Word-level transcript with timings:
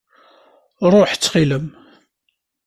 Ṛuḥ 0.93 1.09
ttxil-m! 1.15 1.65